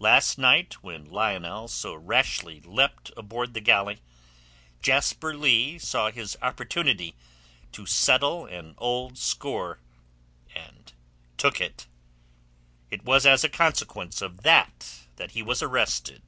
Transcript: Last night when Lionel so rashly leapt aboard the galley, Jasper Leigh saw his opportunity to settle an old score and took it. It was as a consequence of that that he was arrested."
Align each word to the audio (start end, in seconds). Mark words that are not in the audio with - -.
Last 0.00 0.38
night 0.38 0.82
when 0.82 1.04
Lionel 1.08 1.68
so 1.68 1.94
rashly 1.94 2.60
leapt 2.62 3.12
aboard 3.16 3.54
the 3.54 3.60
galley, 3.60 4.00
Jasper 4.82 5.36
Leigh 5.36 5.78
saw 5.78 6.10
his 6.10 6.36
opportunity 6.42 7.14
to 7.70 7.86
settle 7.86 8.44
an 8.44 8.74
old 8.76 9.16
score 9.18 9.78
and 10.52 10.92
took 11.36 11.60
it. 11.60 11.86
It 12.90 13.04
was 13.04 13.24
as 13.24 13.44
a 13.44 13.48
consequence 13.48 14.20
of 14.20 14.42
that 14.42 15.06
that 15.14 15.30
he 15.30 15.44
was 15.44 15.62
arrested." 15.62 16.22